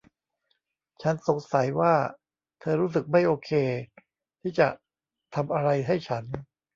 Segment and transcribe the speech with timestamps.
[1.01, 1.93] ฉันสงสัยว่า
[2.59, 3.51] เธอรู้สึกไม่โอเค
[4.41, 4.67] ที่จะ
[5.35, 6.23] ทำอะไรให้ฉัน